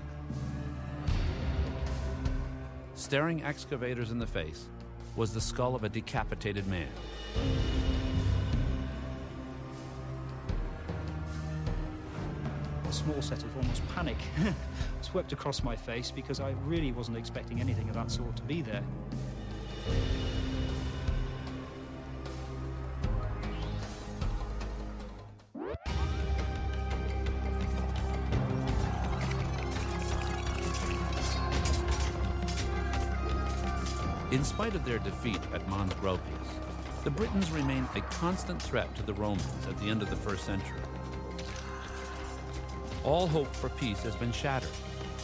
[2.94, 4.68] Staring excavators in the face
[5.16, 6.88] was the skull of a decapitated man.
[12.90, 14.16] A small set of almost panic
[15.00, 18.62] swept across my face because I really wasn't expecting anything of that sort to be
[18.62, 18.82] there.
[34.32, 36.24] In spite of their defeat at Mons Graupius,
[37.04, 40.44] the Britons remained a constant threat to the Romans at the end of the first
[40.44, 40.80] century.
[43.04, 44.68] All hope for peace has been shattered,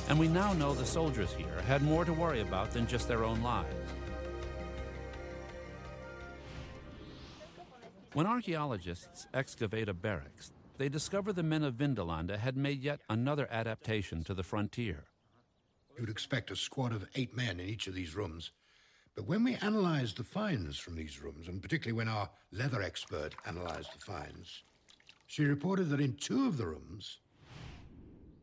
[0.08, 3.22] and we now know the soldiers here had more to worry about than just their
[3.22, 3.74] own lives.
[8.14, 13.46] When archaeologists excavate a barracks, they discover the men of Vindolanda had made yet another
[13.50, 15.04] adaptation to the frontier.
[15.98, 18.52] You'd expect a squad of eight men in each of these rooms.
[19.14, 23.34] But when we analysed the finds from these rooms, and particularly when our leather expert
[23.44, 24.62] analysed the finds,
[25.26, 27.18] She reported that in two of the rooms,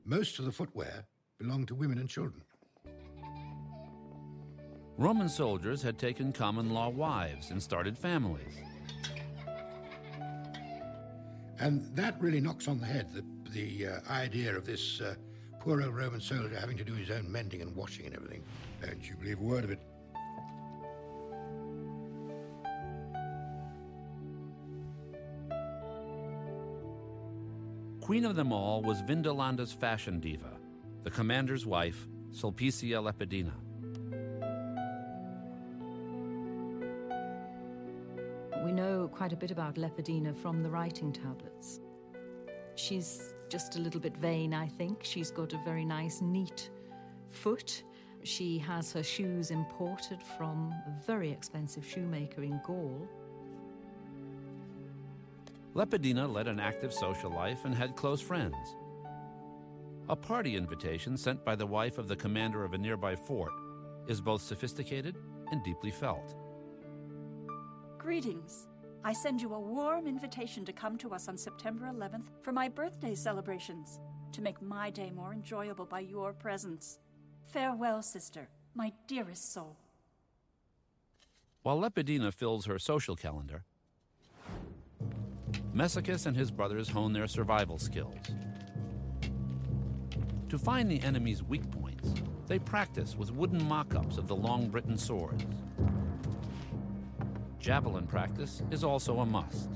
[0.06, 1.06] most of the footwear
[1.40, 2.44] belonged to women and children.
[4.98, 8.56] Roman soldiers had taken common law wives and started families.
[11.60, 15.16] And that really knocks on the head the, the uh, idea of this uh,
[15.60, 18.44] poor old Roman soldier having to do his own mending and washing and everything.
[18.82, 19.80] Don't you believe a word of it.
[28.04, 30.58] Queen of them all was Vindolanda's fashion diva,
[31.04, 33.54] the commander's wife, Sulpicia Lepidina.
[38.66, 41.80] We know quite a bit about Lepidina from the writing tablets.
[42.76, 45.06] She's just a little bit vain, I think.
[45.06, 46.72] She's got a very nice, neat
[47.32, 47.84] foot.
[48.24, 53.08] She has her shoes imported from a very expensive shoemaker in Gaul.
[55.76, 58.56] Lepidina led an active social life and had close friends.
[60.08, 63.54] A party invitation sent by the wife of the commander of a nearby fort
[64.08, 65.16] is both sophisticated
[65.52, 66.36] and deeply felt.
[67.98, 68.68] Greetings.
[69.04, 72.70] I send you a warm invitation to come to us on September 11th for my
[72.70, 74.00] birthday celebrations,
[74.32, 77.00] to make my day more enjoyable by your presence.
[77.48, 79.78] Farewell, sister, my dearest soul.
[81.64, 83.66] While Lepidina fills her social calendar,
[85.74, 88.16] Messicus and his brothers hone their survival skills.
[90.50, 92.14] To find the enemy's weak points,
[92.48, 95.46] they practice with wooden mock ups of the Long Britain swords.
[97.60, 99.70] Javelin practice is also a must.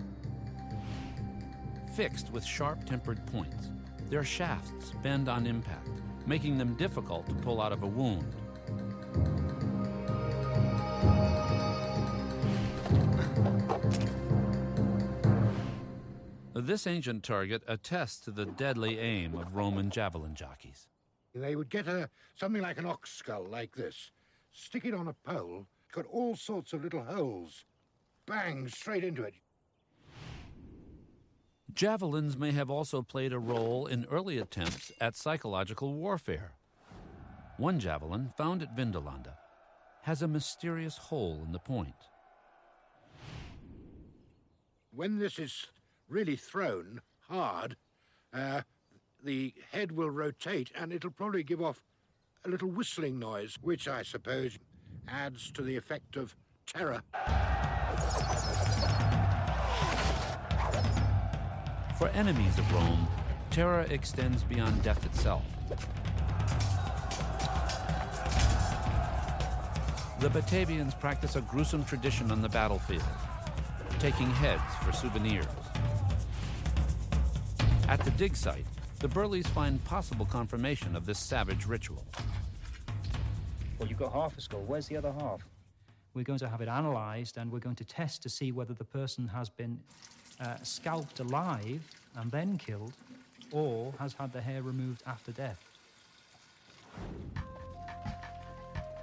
[1.96, 3.72] Fixed with sharp tempered points,
[4.10, 5.90] their shafts bend on impact,
[6.28, 8.36] making them difficult to pull out of a wound.
[16.68, 20.90] This ancient target attests to the deadly aim of Roman javelin jockeys.
[21.34, 24.12] They would get a, something like an ox skull like this,
[24.52, 27.64] stick it on a pole, cut all sorts of little holes,
[28.26, 29.36] bang straight into it.
[31.74, 36.52] Javelins may have also played a role in early attempts at psychological warfare.
[37.56, 39.38] One javelin, found at Vindolanda,
[40.02, 41.96] has a mysterious hole in the point.
[44.92, 45.68] When this is
[46.10, 47.76] really thrown hard,
[48.34, 48.62] uh,
[49.24, 51.82] the head will rotate and it'll probably give off
[52.46, 54.58] a little whistling noise, which I suppose
[55.08, 56.36] adds to the effect of
[56.66, 57.02] terror.
[61.98, 63.08] For enemies of Rome,
[63.50, 65.44] terror extends beyond death itself.
[70.20, 73.04] The Batavians practice a gruesome tradition on the battlefield,
[74.00, 75.46] taking heads for souvenirs.
[77.88, 78.66] At the dig site,
[79.00, 82.04] the Birleys find possible confirmation of this savage ritual.
[83.80, 84.64] Well, you've got half a skull.
[84.68, 85.48] Where's the other half?
[86.14, 88.84] We're going to have it analysed and we're going to test to see whether the
[88.84, 89.80] person has been
[90.42, 91.82] uh, scalped alive
[92.18, 92.92] and then killed
[93.52, 95.64] or has had the hair removed after death.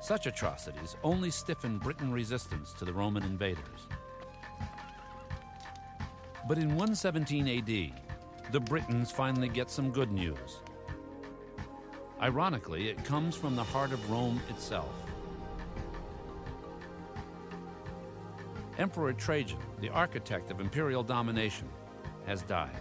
[0.03, 3.89] Such atrocities only stiffen Britain resistance to the Roman invaders.
[6.47, 8.04] But in 117 AD,
[8.53, 10.61] the Britons finally get some good news.
[12.21, 14.95] Ironically, it comes from the heart of Rome itself.
[18.79, 21.69] Emperor Trajan, the architect of imperial domination,
[22.27, 22.81] has died.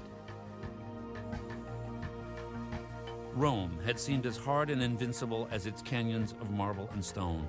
[3.35, 7.47] Rome had seemed as hard and invincible as its canyons of marble and stone.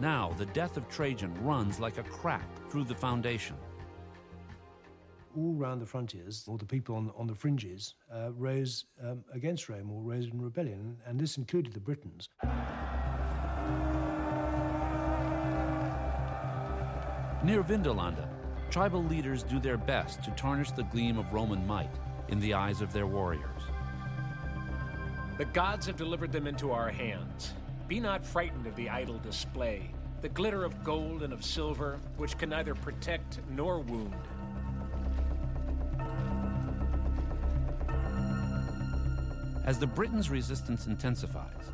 [0.00, 3.56] Now, the death of Trajan runs like a crack through the foundation.
[5.36, 9.68] All round the frontiers, or the people on, on the fringes, uh, rose um, against
[9.68, 12.28] Rome or rose in rebellion, and this included the Britons.
[17.42, 18.28] Near Vindolanda,
[18.70, 21.90] tribal leaders do their best to tarnish the gleam of Roman might
[22.28, 23.62] in the eyes of their warriors.
[25.36, 27.54] The gods have delivered them into our hands.
[27.88, 29.90] Be not frightened of the idle display,
[30.22, 34.14] the glitter of gold and of silver, which can neither protect nor wound.
[39.64, 41.72] As the Britons' resistance intensifies,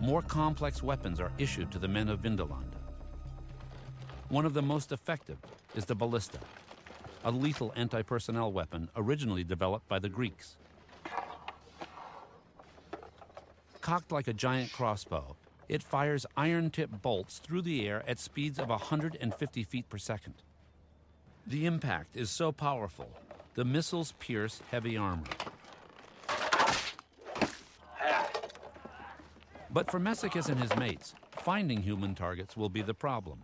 [0.00, 2.78] more complex weapons are issued to the men of Vindolanda.
[4.28, 5.38] One of the most effective
[5.74, 6.38] is the ballista,
[7.24, 10.56] a lethal anti personnel weapon originally developed by the Greeks.
[13.80, 15.34] Cocked like a giant crossbow,
[15.68, 20.34] it fires iron tipped bolts through the air at speeds of 150 feet per second.
[21.48, 23.08] The impact is so powerful
[23.54, 25.26] the missiles pierce heavy armor.
[29.74, 33.40] But for Messicus and his mates, finding human targets will be the problem.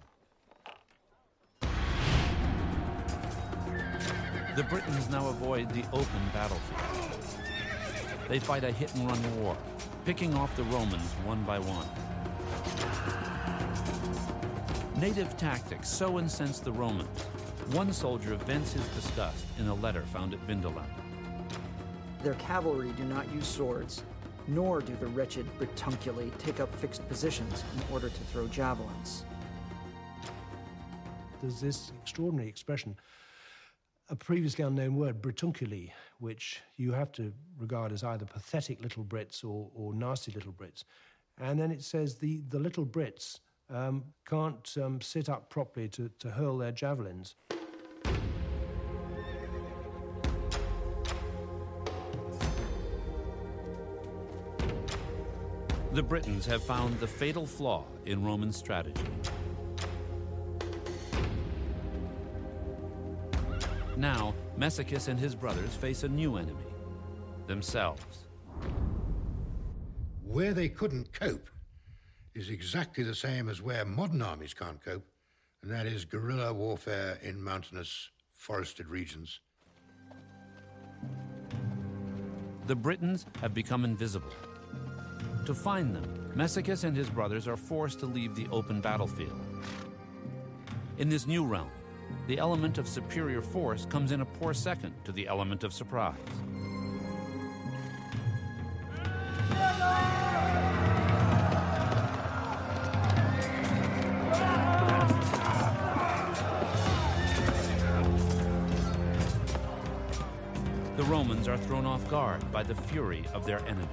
[4.54, 7.18] The Britons now avoid the open battlefield.
[8.28, 9.56] They fight a hit and run war,
[10.04, 11.88] picking off the Romans one by one.
[15.00, 17.22] Native tactics so incensed the Romans,
[17.72, 20.86] one soldier vents his disgust in a letter found at Vindolanda.
[22.22, 24.04] Their cavalry do not use swords,
[24.50, 29.24] nor do the wretched Britunculi take up fixed positions in order to throw javelins.
[31.40, 32.96] There's this extraordinary expression,
[34.10, 39.44] a previously unknown word, Britunculi, which you have to regard as either pathetic little Brits
[39.44, 40.84] or, or nasty little Brits.
[41.38, 43.38] And then it says the, the little Brits
[43.70, 47.36] um, can't um, sit up properly to, to hurl their javelins.
[55.92, 59.02] The Britons have found the fatal flaw in Roman strategy.
[63.96, 66.62] Now, Messicus and his brothers face a new enemy
[67.48, 68.28] themselves.
[70.22, 71.50] Where they couldn't cope
[72.36, 75.10] is exactly the same as where modern armies can't cope,
[75.60, 79.40] and that is guerrilla warfare in mountainous, forested regions.
[82.68, 84.30] The Britons have become invisible.
[85.46, 89.40] To find them, Messicus and his brothers are forced to leave the open battlefield.
[90.98, 91.70] In this new realm,
[92.28, 96.14] the element of superior force comes in a poor second to the element of surprise.
[110.96, 113.88] The Romans are thrown off guard by the fury of their enemy.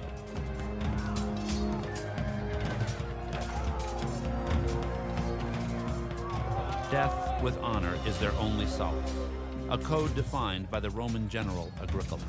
[7.42, 9.12] With honor is their only solace,
[9.70, 12.22] a code defined by the Roman general Agricola.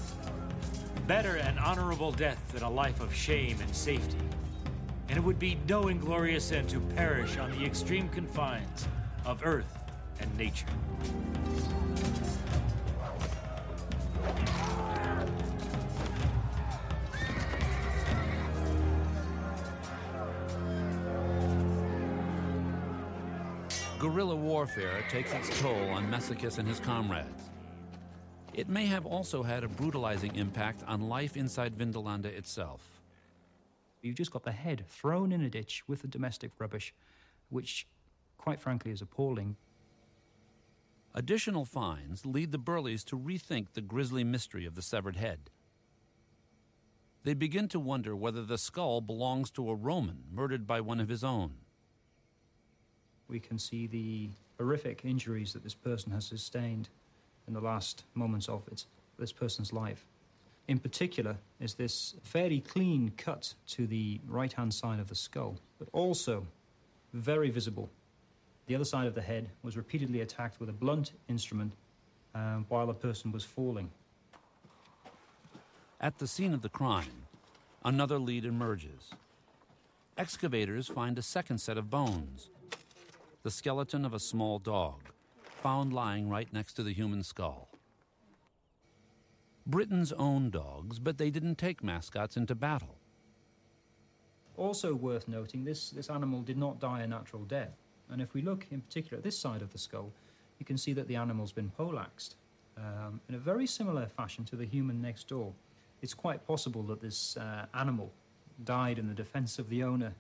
[1.08, 4.18] Better an honorable death than a life of shame and safety.
[5.08, 8.88] And it would be no inglorious end to perish on the extreme confines
[9.26, 9.78] of earth
[10.20, 10.68] and nature.
[24.00, 27.50] Guerrilla warfare takes its toll on Messicus and his comrades.
[28.54, 33.02] It may have also had a brutalizing impact on life inside Vindolanda itself.
[34.02, 36.94] You've just got the head thrown in a ditch with the domestic rubbish,
[37.50, 37.88] which,
[38.38, 39.58] quite frankly, is appalling.
[41.14, 45.50] Additional finds lead the Birleys to rethink the grisly mystery of the severed head.
[47.26, 51.10] They begin to wonder whether the skull belongs to a Roman murdered by one of
[51.10, 51.56] his own.
[53.30, 56.90] We can see the horrific injuries that this person has sustained
[57.48, 58.64] in the last moments of
[59.18, 60.06] this person's life.
[60.68, 65.58] In particular, is this fairly clean cut to the right hand side of the skull,
[65.78, 66.46] but also
[67.14, 67.90] very visible.
[68.68, 71.74] The other side of the head was repeatedly attacked with a blunt instrument
[72.36, 73.90] um, while the person was falling.
[76.02, 77.26] At the scene of the crime,
[77.84, 79.12] another lead emerges.
[80.18, 82.50] Excavators find a second set of bones
[83.44, 85.10] the skeleton of a small dog,
[85.42, 87.70] found lying right next to the human skull.
[89.66, 92.98] Britons own dogs, but they didn't take mascots into battle.
[94.58, 97.78] Also worth noting, this, this animal did not die a natural death.
[98.10, 100.12] And if we look in particular at this side of the skull,
[100.58, 102.36] you can see that the animal's been poleaxed
[102.78, 105.54] um, in a very similar fashion to the human next door.
[106.02, 108.12] It's quite possible that this uh, animal
[108.66, 110.14] died in the defense of the owner.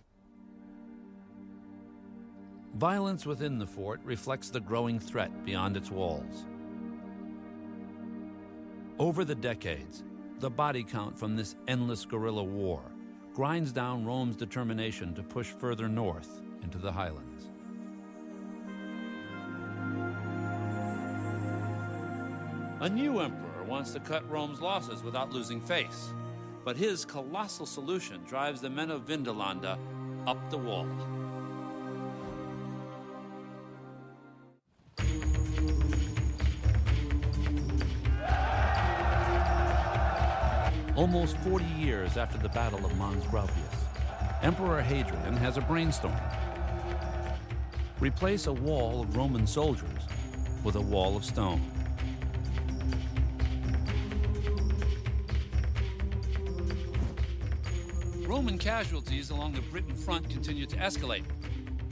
[2.75, 6.45] Violence within the fort reflects the growing threat beyond its walls.
[8.99, 10.03] Over the decades,
[10.39, 12.81] the body count from this endless guerrilla war
[13.33, 17.47] grinds down Rome's determination to push further north into the highlands.
[22.81, 26.13] A new emperor wants to cut Rome's losses without losing face,
[26.63, 29.77] but his colossal solution drives the men of Vindolanda
[30.27, 30.87] up the wall.
[40.99, 43.53] almost 40 years after the Battle of Mons Graupius,
[44.41, 46.13] Emperor Hadrian has a brainstorm.
[48.01, 50.01] Replace a wall of Roman soldiers
[50.61, 51.61] with a wall of stone.
[58.27, 61.23] Roman casualties along the Britain front continue to escalate,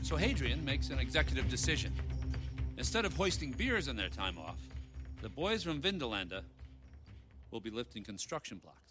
[0.02, 1.94] so Hadrian makes an executive decision.
[2.76, 4.60] Instead of hoisting beers on their time off,
[5.22, 6.42] the boys from Vindolanda
[7.52, 8.87] will be lifting construction blocks.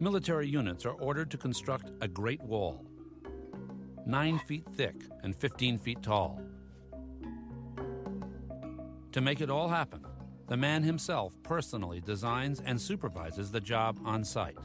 [0.00, 2.84] Military units are ordered to construct a great wall,
[4.06, 6.40] nine feet thick and 15 feet tall.
[9.12, 10.04] To make it all happen,
[10.48, 14.58] the man himself personally designs and supervises the job on site.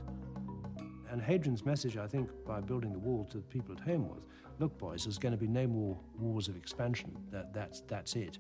[1.10, 4.24] And Hadrian's message, I think, by building the wall to the people at home was
[4.60, 7.16] look, boys, there's going to be no more wars of expansion.
[7.32, 8.38] That, that's, that's it.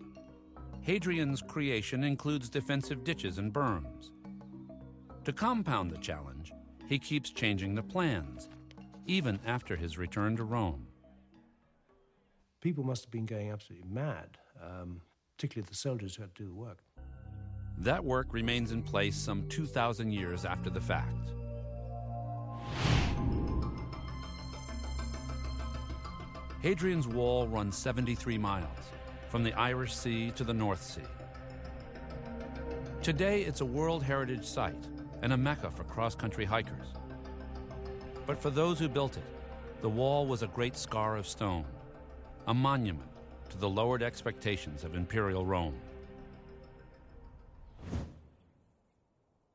[0.81, 4.11] Hadrian's creation includes defensive ditches and berms.
[5.25, 6.53] To compound the challenge,
[6.87, 8.49] he keeps changing the plans,
[9.05, 10.87] even after his return to Rome.
[12.61, 15.01] People must have been going absolutely mad, um,
[15.35, 16.79] particularly the soldiers who had to do the work.
[17.77, 21.31] That work remains in place some 2,000 years after the fact.
[26.61, 28.67] Hadrian's Wall runs 73 miles,
[29.29, 31.01] from the Irish Sea to the North Sea.
[33.01, 34.87] Today, it's a World Heritage Site
[35.21, 36.87] and a mecca for cross country hikers.
[38.25, 39.23] But for those who built it,
[39.81, 41.65] the wall was a great scar of stone,
[42.47, 43.09] a monument
[43.49, 45.75] to the lowered expectations of imperial Rome.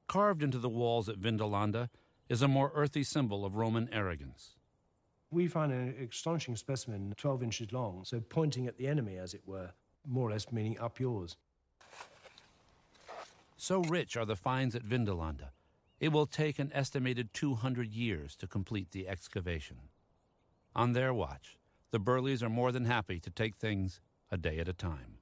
[0.08, 1.88] Carved into the walls at Vindolanda
[2.28, 4.56] is a more earthy symbol of Roman arrogance.
[5.30, 9.42] We find an astonishing specimen 12 inches long, so pointing at the enemy, as it
[9.46, 9.72] were,
[10.06, 11.36] more or less meaning up yours.
[13.56, 15.50] So rich are the finds at Vindolanda,
[16.04, 19.78] it will take an estimated 200 years to complete the excavation.
[20.76, 21.56] On their watch,
[21.92, 25.16] the Birleys are more than happy to take things a day at a time.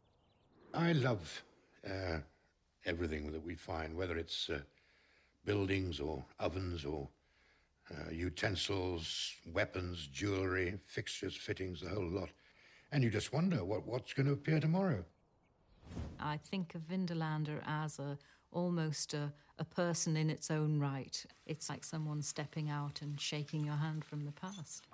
[0.74, 1.44] I love
[1.88, 2.18] uh,
[2.84, 4.58] everything that we find, whether it's uh,
[5.44, 7.08] buildings or ovens or
[7.92, 12.30] uh, utensils, weapons, jewelry, fixtures, fittings, the whole lot.
[12.90, 15.04] And you just wonder what, what's going to appear tomorrow.
[16.18, 18.18] I think of Vindolanda as a
[18.50, 21.24] almost a, a person in its own right.
[21.46, 24.88] It's like someone stepping out and shaking your hand from the past.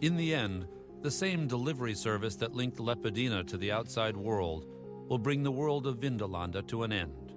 [0.00, 0.68] In the end,
[1.02, 4.64] the same delivery service that linked Lepidina to the outside world
[5.08, 7.32] will bring the world of Vindolanda to an end.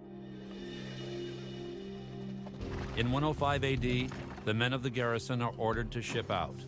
[2.97, 4.11] In 105 AD,
[4.45, 6.63] the men of the garrison are ordered to ship out.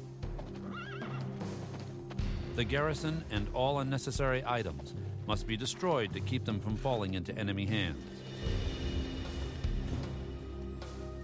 [2.55, 4.95] The garrison and all unnecessary items
[5.27, 8.03] must be destroyed to keep them from falling into enemy hands.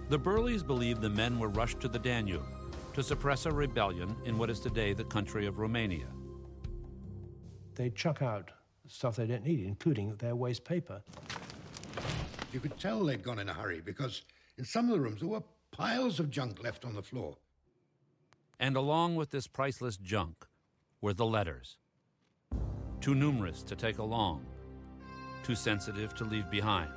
[0.08, 2.46] The Birleys believe the men were rushed to the Danube
[2.94, 6.06] to suppress a rebellion in what is today the country of Romania.
[7.74, 8.50] They chuck out
[8.88, 11.02] stuff they don't need, including their waste paper.
[12.52, 14.22] You could tell they'd gone in a hurry because
[14.56, 17.36] in some of the rooms there were piles of junk left on the floor.
[18.58, 20.46] And along with this priceless junk
[21.00, 21.76] were the letters.
[23.00, 24.44] Too numerous to take along,
[25.42, 26.90] too sensitive to leave behind.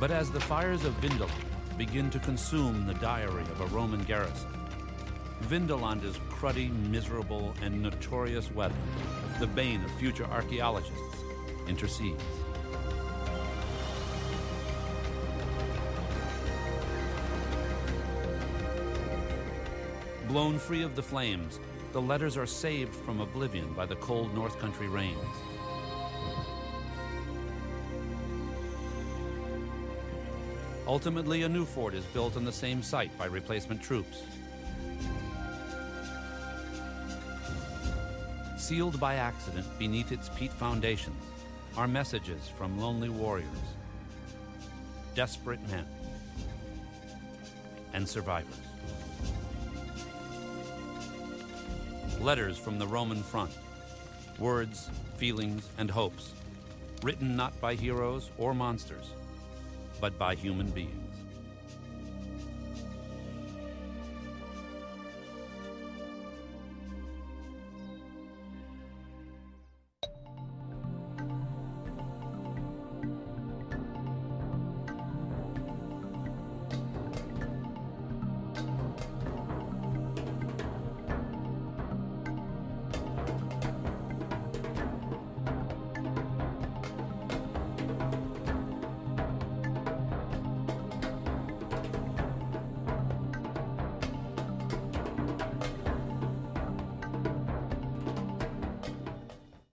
[0.00, 1.30] But as the fires of Vindolanda
[1.78, 4.50] begin to consume the diary of a Roman garrison,
[5.42, 8.74] Vindolanda's cruddy, miserable, and notorious weather,
[9.40, 11.16] the bane of future archaeologists,
[11.68, 12.22] intercedes.
[20.34, 21.60] Blown free of the flames,
[21.92, 25.16] the letters are saved from oblivion by the cold North Country rains.
[30.88, 34.24] Ultimately, a new fort is built on the same site by replacement troops.
[38.58, 41.22] Sealed by accident beneath its peat foundations
[41.76, 43.46] are messages from lonely warriors,
[45.14, 45.86] desperate men,
[47.92, 48.73] and survivors.
[52.24, 53.50] Letters from the Roman front,
[54.38, 56.32] words, feelings, and hopes,
[57.02, 59.10] written not by heroes or monsters,
[60.00, 61.03] but by human beings.